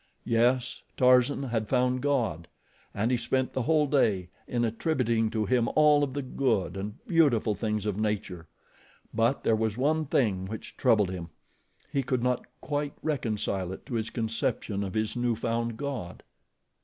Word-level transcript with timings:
Yes, 0.25 0.81
Tarzan 0.97 1.43
had 1.43 1.69
found 1.69 2.01
God, 2.01 2.47
and 2.91 3.11
he 3.11 3.17
spent 3.17 3.51
the 3.51 3.61
whole 3.61 3.85
day 3.85 4.29
in 4.47 4.65
attributing 4.65 5.29
to 5.29 5.45
Him 5.45 5.67
all 5.75 6.03
of 6.03 6.13
the 6.13 6.23
good 6.23 6.75
and 6.75 6.95
beautiful 7.05 7.53
things 7.53 7.85
of 7.85 7.99
nature; 7.99 8.47
but 9.13 9.43
there 9.43 9.55
was 9.55 9.77
one 9.77 10.05
thing 10.07 10.47
which 10.47 10.75
troubled 10.75 11.11
him. 11.11 11.29
He 11.91 12.01
could 12.01 12.23
not 12.23 12.47
quite 12.61 12.93
reconcile 13.03 13.71
it 13.71 13.85
to 13.85 13.93
his 13.93 14.09
conception 14.09 14.83
of 14.83 14.95
his 14.95 15.15
new 15.15 15.35
found 15.35 15.77
God. 15.77 16.23